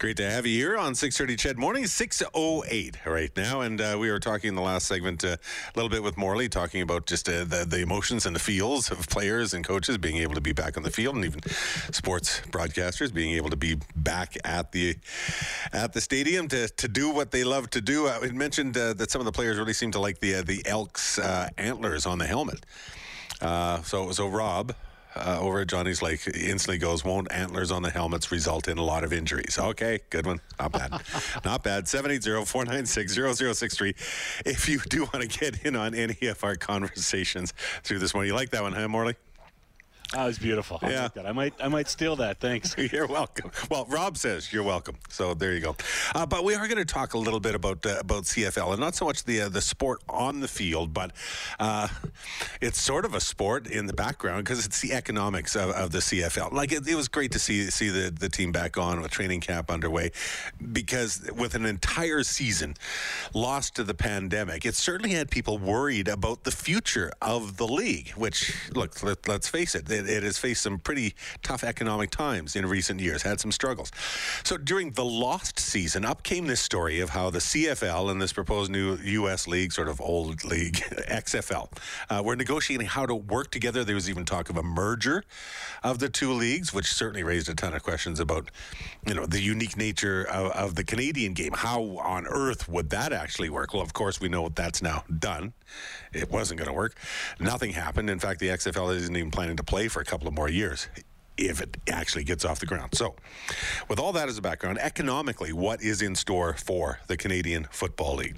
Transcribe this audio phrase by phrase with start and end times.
[0.00, 4.10] Great to have you here on 6:30 CHED Morning, 6:08 right now, and uh, we
[4.10, 7.28] were talking in the last segment uh, a little bit with Morley, talking about just
[7.28, 10.54] uh, the the emotions and the feels of players and coaches being able to be
[10.54, 11.42] back on the field, and even
[11.92, 14.96] sports broadcasters being able to be back at the
[15.74, 18.08] at the stadium to, to do what they love to do.
[18.08, 20.42] I had mentioned uh, that some of the players really seem to like the uh,
[20.42, 22.64] the Elks uh, antlers on the helmet.
[23.84, 24.74] so so Rob
[25.16, 28.82] uh, over at Johnny's Lake instantly goes, won't antlers on the helmets result in a
[28.82, 29.58] lot of injuries?
[29.58, 30.40] Okay, good one.
[30.58, 30.92] Not bad.
[31.44, 31.84] Not bad.
[31.84, 34.42] 780-496-0063.
[34.46, 37.52] If you do want to get in on any of our conversations
[37.82, 38.28] through this morning.
[38.28, 39.16] You like that one, huh, Morley?
[40.12, 40.80] That was beautiful.
[40.82, 41.08] Yeah.
[41.16, 42.40] I, I might I might steal that.
[42.40, 42.74] Thanks.
[42.92, 43.52] you're welcome.
[43.70, 44.96] Well, Rob says you're welcome.
[45.08, 45.76] So there you go.
[46.14, 48.80] Uh, but we are going to talk a little bit about uh, about CFL and
[48.80, 51.12] not so much the uh, the sport on the field, but
[51.60, 51.86] uh,
[52.60, 55.98] it's sort of a sport in the background because it's the economics of, of the
[55.98, 56.52] CFL.
[56.52, 59.40] Like it, it, was great to see see the, the team back on with training
[59.40, 60.10] camp underway
[60.72, 62.74] because with an entire season
[63.32, 68.10] lost to the pandemic, it certainly had people worried about the future of the league.
[68.10, 72.56] Which look, let, let's face it it, it has faced some pretty tough economic times
[72.56, 73.90] in recent years, had some struggles.
[74.44, 78.32] So during the lost season, up came this story of how the CFL and this
[78.32, 79.46] proposed new U.S.
[79.46, 80.74] league, sort of old league,
[81.08, 81.70] XFL,
[82.08, 83.84] uh, were negotiating how to work together.
[83.84, 85.24] There was even talk of a merger
[85.82, 88.50] of the two leagues, which certainly raised a ton of questions about,
[89.06, 91.52] you know, the unique nature of, of the Canadian game.
[91.54, 93.72] How on earth would that actually work?
[93.72, 95.52] Well, of course, we know that's now done.
[96.12, 96.96] It wasn't going to work.
[97.38, 98.10] Nothing happened.
[98.10, 100.88] In fact, the XFL isn't even planning to play for a couple of more years
[101.40, 102.94] if it actually gets off the ground.
[102.94, 103.14] So,
[103.88, 108.16] with all that as a background, economically, what is in store for the Canadian Football
[108.16, 108.36] League?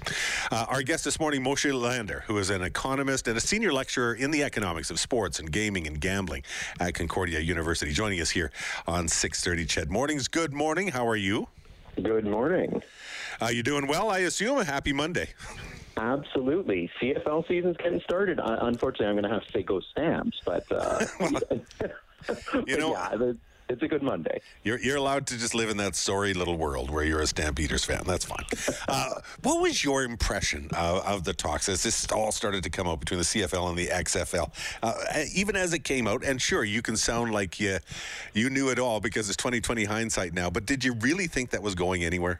[0.51, 4.13] Uh, our guest this morning, Moshe Lander, who is an economist and a senior lecturer
[4.13, 6.43] in the economics of sports and gaming and gambling
[6.79, 8.51] at Concordia University, joining us here
[8.87, 10.27] on 6:30 Ched Mornings.
[10.27, 10.89] Good morning.
[10.89, 11.49] How are you?
[12.01, 12.81] Good morning.
[13.41, 14.09] Uh, you doing well?
[14.09, 14.59] I assume.
[14.59, 15.29] A happy Monday.
[15.97, 16.89] Absolutely.
[17.01, 18.39] CFL season's getting started.
[18.39, 21.05] Uh, unfortunately, I'm going to have to say go Stamps, but, uh,
[22.65, 23.33] you know, yeah,
[23.69, 24.41] it's a good Monday.
[24.63, 27.85] You're, you're allowed to just live in that sorry little world where you're a Stampeders
[27.85, 28.03] fan.
[28.05, 28.45] That's fine.
[28.87, 32.87] uh, what was your impression of, of, the talks as this all started to come
[32.87, 34.51] out between the CFL and the XFL?
[34.81, 34.93] Uh,
[35.33, 37.79] even as it came out, and sure, you can sound like you,
[38.33, 41.63] you knew it all because it's 2020 hindsight now, but did you really think that
[41.63, 42.39] was going anywhere?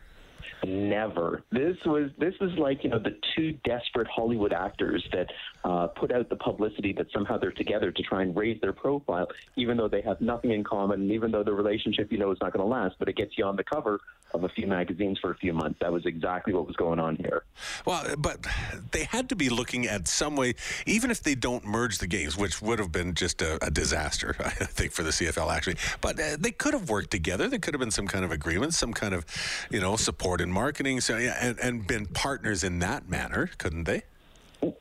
[0.65, 1.43] Never.
[1.51, 5.27] This was this was like you know the two desperate Hollywood actors that
[5.65, 9.27] uh, put out the publicity that somehow they're together to try and raise their profile,
[9.57, 12.37] even though they have nothing in common, and even though the relationship you know is
[12.39, 13.99] not going to last, but it gets you on the cover
[14.33, 15.79] of a few magazines for a few months.
[15.81, 17.43] That was exactly what was going on here.
[17.85, 18.45] Well, but
[18.91, 20.55] they had to be looking at some way,
[20.85, 24.35] even if they don't merge the games, which would have been just a, a disaster,
[24.39, 25.77] I think, for the CFL actually.
[26.01, 27.47] But uh, they could have worked together.
[27.47, 29.25] There could have been some kind of agreement, some kind of,
[29.69, 33.85] you know, support in marketing, so yeah, and, and been partners in that manner, couldn't
[33.85, 34.03] they?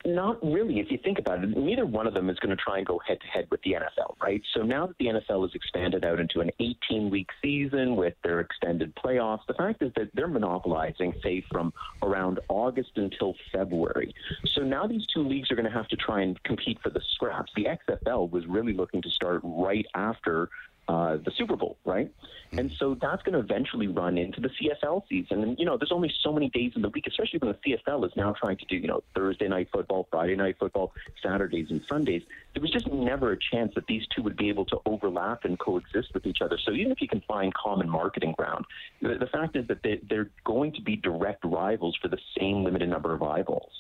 [0.05, 0.81] Not really.
[0.81, 3.01] If you think about it, neither one of them is going to try and go
[3.07, 4.43] head to head with the NFL, right?
[4.55, 8.41] So now that the NFL has expanded out into an 18 week season with their
[8.41, 11.73] extended playoffs, the fact is that they're monopolizing, say, from
[12.03, 14.15] around August until February.
[14.55, 17.01] So now these two leagues are going to have to try and compete for the
[17.15, 17.53] scraps.
[17.57, 20.51] The XFL was really looking to start right after
[20.89, 22.11] uh, the Super Bowl, right?
[22.53, 25.43] And so that's going to eventually run into the CFL season.
[25.43, 28.05] And, you know, there's only so many days in the week, especially when the CFL
[28.05, 31.81] is now trying to do, you know, Thursday night football, Friday night football, Saturdays and
[31.89, 32.23] Sundays.
[32.53, 35.59] There was just never a chance that these two would be able to overlap and
[35.59, 36.59] coexist with each other.
[36.63, 38.67] So even if you can find common marketing ground,
[39.01, 42.65] the, the fact is that they, they're going to be direct rivals for the same
[42.65, 43.73] limited number of eyeballs.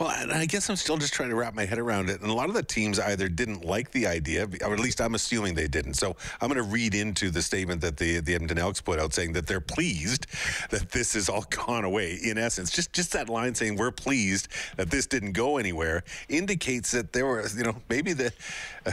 [0.00, 2.20] Well, I guess I'm still just trying to wrap my head around it.
[2.20, 5.14] And a lot of the teams either didn't like the idea, or at least I'm
[5.14, 5.94] assuming they didn't.
[5.94, 9.12] So I'm going to read into the statement that the, the Edmonton Elks put out
[9.12, 10.26] saying that they're pleased
[10.70, 12.18] that this has all gone away.
[12.22, 16.90] In essence, just just that line saying we're pleased that this didn't go anywhere indicates
[16.92, 18.32] that there were, you know, maybe the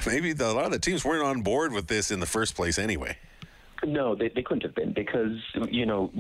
[0.06, 2.56] maybe the, a lot of the teams weren't on board with this in the first
[2.56, 3.18] place anyway.
[3.86, 5.38] No, they, they couldn't have been because,
[5.70, 6.12] you know,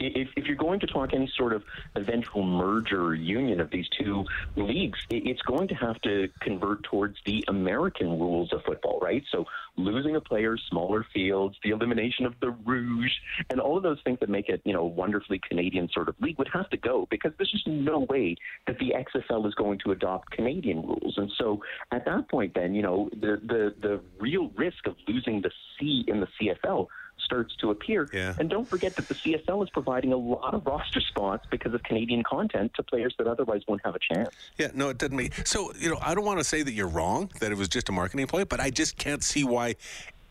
[0.00, 1.62] if, if you're going to talk any sort of
[1.96, 4.24] eventual merger or union of these two
[4.56, 9.24] leagues, it's going to have to convert towards the American rules of football, right?
[9.30, 9.44] So
[9.76, 13.12] losing a player, smaller fields, the elimination of the rouge,
[13.50, 16.38] and all of those things that make it, you know, wonderfully Canadian sort of league
[16.38, 18.36] would have to go because there's just no way
[18.66, 21.14] that the XFL is going to adopt Canadian rules.
[21.16, 21.62] And so
[21.92, 26.04] at that point, then, you know, the, the, the real risk of losing the C
[26.06, 26.88] in the CFL
[27.28, 28.08] starts to appear.
[28.10, 28.34] Yeah.
[28.38, 31.82] And don't forget that the CFL is providing a lot of roster spots because of
[31.82, 34.34] Canadian content to players that otherwise won't have a chance.
[34.56, 35.72] Yeah, no, it didn't make so.
[35.78, 37.92] You know, I don't want to say that you're wrong that it was just a
[37.92, 39.74] marketing play, but I just can't see why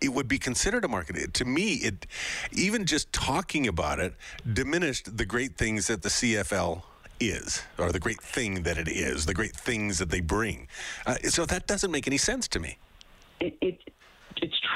[0.02, 1.34] it would be considered a market.
[1.36, 2.08] To me, it
[2.52, 4.16] even just talking about it
[4.52, 6.82] diminished the great things that the CFL
[7.20, 10.68] is, or the great thing that it is, the great things that they bring.
[11.06, 12.78] Uh, so that doesn't make any sense to me.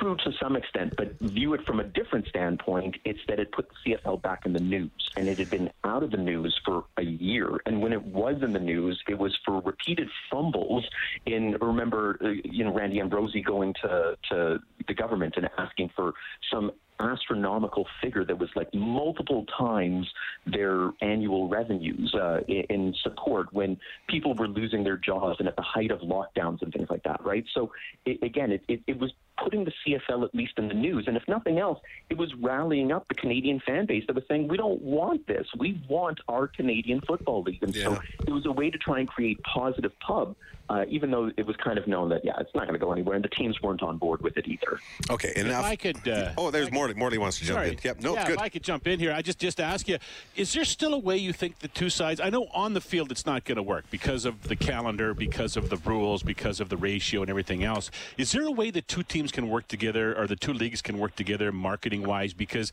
[0.01, 2.95] True to some extent, but view it from a different standpoint.
[3.05, 6.01] It's that it put the CFL back in the news, and it had been out
[6.01, 7.61] of the news for a year.
[7.67, 10.89] And when it was in the news, it was for repeated fumbles.
[11.27, 16.13] In remember, uh, you know, Randy Ambrosie going to to the government and asking for
[16.51, 16.71] some
[17.01, 20.09] astronomical figure that was like multiple times
[20.45, 23.77] their annual revenues uh, in, in, support when
[24.07, 27.23] people were losing their jobs and at the height of lockdowns and things like that,
[27.23, 27.45] right?
[27.53, 27.71] So
[28.05, 29.11] it, again, it, it, it was
[29.43, 31.05] putting the CFL at least in the news.
[31.07, 34.47] And if nothing else, it was rallying up the Canadian fan base that was saying,
[34.47, 35.47] we don't want this.
[35.57, 37.63] We want our Canadian Football League.
[37.63, 37.85] And yeah.
[37.85, 40.35] so it was a way to try and create positive pub,
[40.69, 42.91] uh, even though it was kind of known that, yeah, it's not going to go
[42.91, 43.15] anywhere.
[43.15, 44.79] And the teams weren't on board with it either.
[45.09, 45.33] Okay.
[45.35, 46.07] And if I could.
[46.07, 47.11] Uh, oh, there's Morley.
[47.11, 47.69] Morley wants to jump sorry.
[47.71, 47.77] in.
[47.83, 48.01] Yep.
[48.01, 48.35] No, yeah, good.
[48.35, 49.97] If I could jump in here, I just, just ask you,
[50.35, 53.11] is there still a way you think the two sides, I know on the field
[53.11, 56.69] it's not going to work because of the calendar, because of the rules, because of
[56.69, 57.91] the ratio and everything else.
[58.17, 60.11] Is there a way that two teams can work together?
[60.17, 62.71] or the two leagues can work together marketing wise because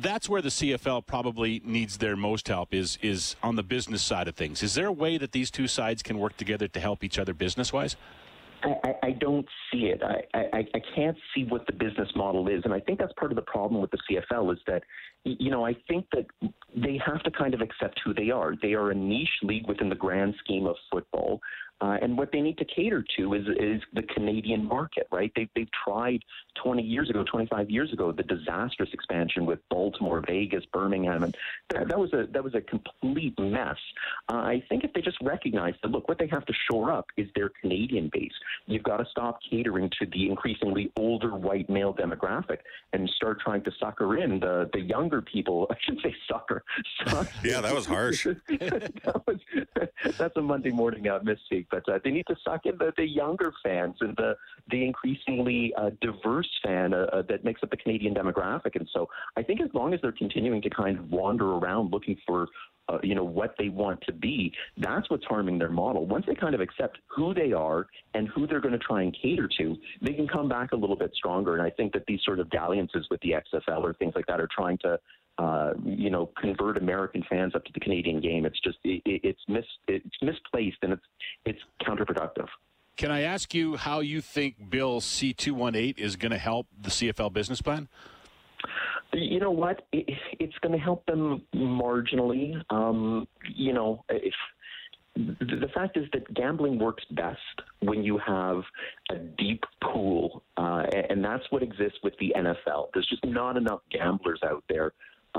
[0.00, 4.28] that's where the CFL probably needs their most help is is on the business side
[4.28, 4.62] of things.
[4.62, 7.34] Is there a way that these two sides can work together to help each other
[7.34, 7.96] business wise?
[8.64, 10.02] I, I, don't see it.
[10.02, 12.62] I, I, I can't see what the business model is.
[12.64, 14.82] And I think that's part of the problem with the CFL is that,
[15.24, 16.26] you know, I think that
[16.74, 18.54] they have to kind of accept who they are.
[18.60, 21.40] They are a niche league within the grand scheme of football.
[21.80, 25.32] Uh, and what they need to cater to is is the Canadian market, right?
[25.34, 26.20] They, they've tried
[26.62, 31.36] 20 years ago, 25 years ago, the disastrous expansion with Baltimore, Vegas, Birmingham, and
[31.70, 33.76] that, that was a that was a complete mess.
[34.32, 37.06] Uh, I think if they just recognize that, look, what they have to shore up
[37.16, 38.32] is their Canadian base.
[38.66, 42.58] You've got to stop catering to the increasingly older white male demographic
[42.92, 45.66] and start trying to sucker in the the younger people.
[45.70, 46.64] I should say sucker.
[47.44, 48.24] yeah, that was harsh.
[48.48, 49.38] that was,
[50.18, 51.18] that's a Monday morning uh,
[51.64, 54.34] misspeak but uh, they need to suck in the, the younger fans and the
[54.70, 58.76] the increasingly uh, diverse fan uh, uh, that makes up the Canadian demographic.
[58.76, 62.16] And so I think as long as they're continuing to kind of wander around looking
[62.26, 62.48] for
[62.90, 64.52] uh, you know what they want to be.
[64.76, 66.06] That's what's harming their model.
[66.06, 69.16] Once they kind of accept who they are and who they're going to try and
[69.22, 71.54] cater to, they can come back a little bit stronger.
[71.54, 74.38] And I think that these sort of dalliances with the XFL or things like that
[74.38, 74.98] are trying to
[75.38, 78.44] uh, you know, convert American fans up to the Canadian game.
[78.44, 80.93] It's just it, it's mis it's misplaced and.
[83.04, 86.38] Can I ask you how you think Bill C two one eight is going to
[86.38, 87.86] help the CFL business plan?
[89.12, 89.82] You know what?
[89.92, 90.08] It,
[90.40, 92.54] it's going to help them marginally.
[92.70, 94.32] Um, you know, if
[95.16, 98.62] the fact is that gambling works best when you have
[99.10, 102.88] a deep pool, uh, and that's what exists with the NFL.
[102.94, 104.94] There's just not enough gamblers out there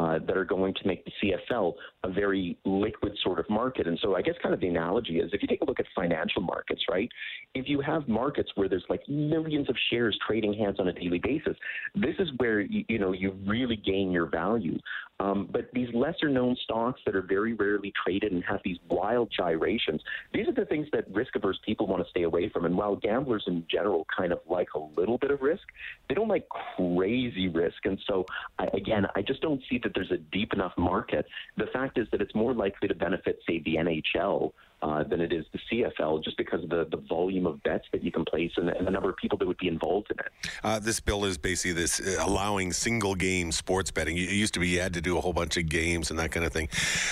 [0.06, 1.12] uh, that are going to make the
[1.52, 1.74] CFL
[2.04, 3.88] a very liquid sort of market.
[3.88, 5.86] And so I guess kind of the analogy is if you take a look at
[5.96, 7.10] financial markets, right?
[7.56, 11.20] If you have markets where there's like millions of shares trading hands on a daily
[11.20, 11.58] basis,
[11.96, 14.78] this is where you, you know you really gain your value.
[15.20, 19.32] Um, but these lesser known stocks that are very rarely traded and have these wild
[19.36, 20.02] gyrations,
[20.34, 22.66] these are the things that risk averse people want to stay away from.
[22.66, 25.64] And while gamblers in general kind of like a little bit of risk,
[26.10, 27.86] they don't like crazy risk.
[27.86, 28.26] And so,
[28.60, 31.26] I, again, I just don't see that there's a deep enough market.
[31.58, 35.34] The fact is that it's more likely to benefit, say, the NHL uh, than it
[35.34, 38.52] is the CFL, just because of the, the volume of bets that you can place
[38.58, 40.52] and, and the number of people that would be involved in it.
[40.64, 44.18] Uh, this bill is basically this uh, allowing single game sports betting.
[44.18, 46.32] It used to be you had to do a whole bunch of games and that
[46.32, 46.70] kind of thing,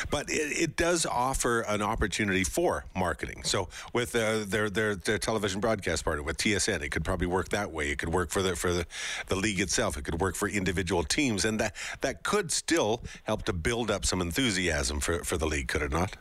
[0.09, 3.43] but it, it does offer an opportunity for marketing.
[3.43, 7.49] So with uh, their, their their television broadcast partner with TSN, it could probably work
[7.49, 7.89] that way.
[7.89, 8.85] It could work for the for the,
[9.27, 9.97] the league itself.
[9.97, 14.05] It could work for individual teams, and that that could still help to build up
[14.05, 15.67] some enthusiasm for for the league.
[15.67, 16.15] Could it not?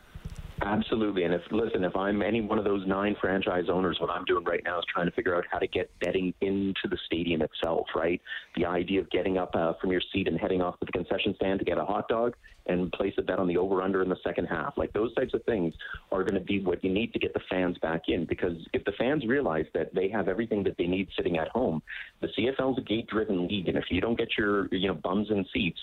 [0.65, 1.23] Absolutely.
[1.23, 4.45] And if, listen, if I'm any one of those nine franchise owners, what I'm doing
[4.45, 7.87] right now is trying to figure out how to get betting into the stadium itself,
[7.95, 8.21] right?
[8.55, 11.35] The idea of getting up uh, from your seat and heading off to the concession
[11.35, 14.09] stand to get a hot dog and place a bet on the over under in
[14.09, 14.77] the second half.
[14.77, 15.73] Like those types of things
[16.11, 18.83] are going to be what you need to get the fans back in because if
[18.85, 21.81] the fans realize that they have everything that they need sitting at home,
[22.21, 23.67] the CFL is a gate driven league.
[23.67, 25.79] And if you don't get your, you know, bums in seats,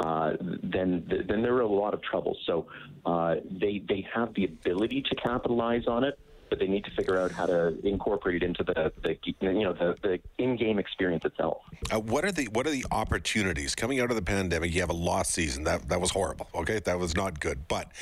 [0.00, 2.36] uh, then then there are a lot of trouble.
[2.46, 2.66] So
[3.06, 6.18] uh, they they have the ability to capitalize on it.
[6.48, 9.96] But they need to figure out how to incorporate into the, the you know the,
[10.02, 11.62] the in-game experience itself.
[11.92, 14.74] Uh, what are the what are the opportunities coming out of the pandemic?
[14.74, 16.48] You have a lost season that that was horrible.
[16.54, 17.66] Okay, that was not good.
[17.68, 17.92] But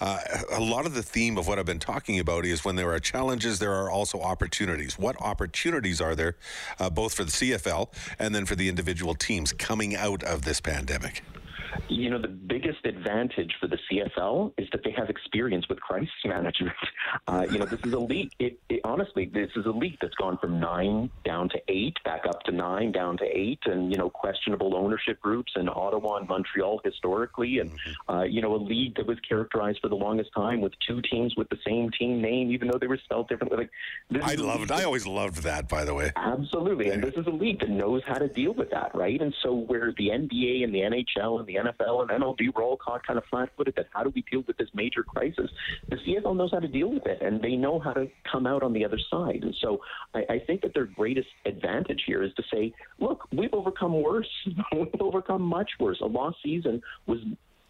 [0.00, 0.18] uh,
[0.52, 3.00] a lot of the theme of what I've been talking about is when there are
[3.00, 4.98] challenges, there are also opportunities.
[4.98, 6.36] What opportunities are there,
[6.78, 7.88] uh, both for the CFL
[8.18, 11.22] and then for the individual teams coming out of this pandemic?
[11.88, 16.10] You know, the biggest advantage for the CFL is that they have experience with crisis
[16.24, 16.76] management.
[17.26, 18.32] Uh, you know, this is a league.
[18.38, 22.26] It, it, honestly, this is a league that's gone from nine down to eight, back
[22.26, 26.28] up to nine, down to eight, and you know, questionable ownership groups in Ottawa and
[26.28, 28.14] Montreal historically, and mm-hmm.
[28.14, 31.34] uh, you know, a league that was characterized for the longest time with two teams
[31.36, 33.68] with the same team name, even though they were spelled differently.
[34.10, 34.70] Like, I loved.
[34.70, 36.12] I always loved that, by the way.
[36.16, 36.94] Absolutely, yeah.
[36.94, 39.20] and this is a league that knows how to deal with that, right?
[39.20, 42.76] And so, where the NBA and the NHL and the NFL and MLB were all
[42.76, 45.50] caught kind of flat-footed that how do we deal with this major crisis?
[45.88, 48.62] The CFL knows how to deal with it, and they know how to come out
[48.62, 49.40] on the other side.
[49.42, 49.80] And so
[50.14, 54.28] I, I think that their greatest advantage here is to say, look, we've overcome worse.
[54.72, 56.00] we've overcome much worse.
[56.00, 57.18] A lost season was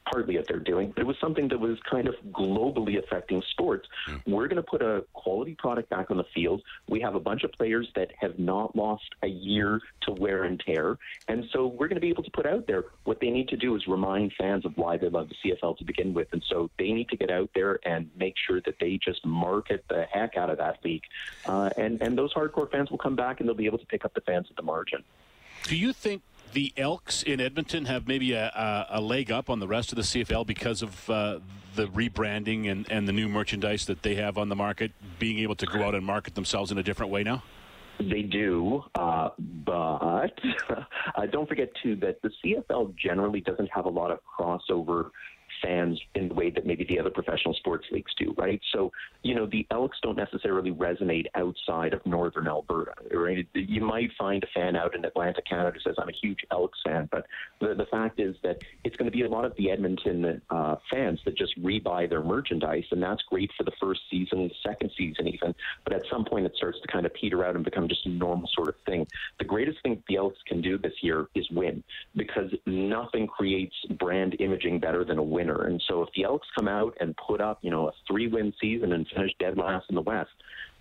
[0.05, 3.89] partly what they're doing, but it was something that was kind of globally affecting sports.
[4.09, 4.23] Mm.
[4.27, 6.63] We're going to put a quality product back on the field.
[6.89, 10.61] We have a bunch of players that have not lost a year to wear and
[10.61, 13.49] tear, and so we're going to be able to put out there what they need
[13.49, 16.43] to do is remind fans of why they love the CFL to begin with, and
[16.49, 20.07] so they need to get out there and make sure that they just market the
[20.11, 21.05] heck out of that league,
[21.47, 24.05] uh, and and those hardcore fans will come back and they'll be able to pick
[24.05, 25.03] up the fans at the margin.
[25.65, 29.61] Do you think the Elks in Edmonton have maybe a, a, a, leg up on
[29.61, 31.39] the rest of the CFL because of uh,
[31.75, 35.55] the rebranding and, and the new merchandise that they have on the market, being able
[35.57, 37.43] to go out and market themselves in a different way now?
[37.99, 40.33] They do, uh, but
[40.71, 45.11] uh, don't forget too that the CFL generally doesn't have a lot of crossover
[45.63, 48.61] fans in the way that maybe the other professional sports leagues do, right?
[48.73, 48.91] So,
[49.23, 53.47] you know, the Elks don't necessarily resonate outside of northern Alberta, right?
[53.55, 56.79] You might find a fan out in Atlantic Canada who says, I'm a huge Elks
[56.85, 57.27] fan, but
[57.61, 60.77] the, the fact is that it's going to be a lot of the Edmonton uh,
[60.91, 64.91] fans that just rebuy their merchandise, and that's great for the first season, the second
[64.97, 67.89] season even, but at some point it starts to kind of peter out and become
[67.89, 69.07] just a normal sort of thing.
[69.39, 71.83] The greatest thing the Elks can do this year is win,
[72.17, 75.69] because nothing creates brand imaging better than a winner winner.
[75.69, 78.93] And so if the Elks come out and put up, you know, a three-win season
[78.93, 80.31] and finish dead last in the West,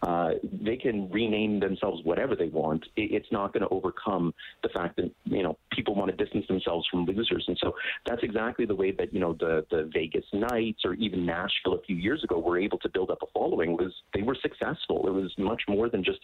[0.02, 0.32] uh,
[0.64, 2.86] they can rename themselves whatever they want.
[2.96, 4.34] It's not going to overcome
[4.64, 7.74] the fact that you know people want to distance themselves from losers, and so
[8.06, 11.82] that's exactly the way that you know the the Vegas Knights or even Nashville a
[11.82, 13.74] few years ago were able to build up a following.
[13.74, 15.06] Was they were successful.
[15.06, 16.20] It was much more than just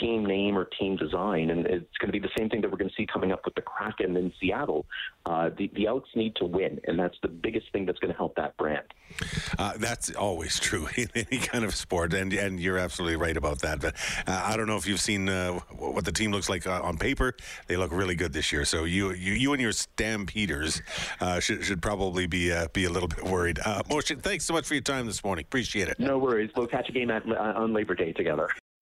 [0.00, 1.50] team name or team design.
[1.50, 3.44] And it's going to be the same thing that we're going to see coming up
[3.44, 4.86] with the Kraken in Seattle.
[5.26, 8.16] Uh, the, the Elks need to win, and that's the biggest thing that's going to
[8.16, 8.84] help that brand.
[9.58, 13.60] Uh, that's always true in any kind of sport, and and you're absolutely right about
[13.60, 13.80] that.
[13.80, 13.94] But
[14.26, 16.98] uh, I don't know if you've seen uh, what the team looks like uh, on
[16.98, 17.34] paper.
[17.66, 18.64] They look really good this year.
[18.64, 20.82] So you you, you and your Stampeders
[21.20, 23.58] uh, should, should probably be be a little bit worried.
[23.64, 25.44] Uh, Moshe, thanks so much for your time this morning.
[25.44, 25.98] Appreciate it.
[25.98, 26.50] No worries.
[26.56, 28.48] We'll catch a game at, on Labor Day together.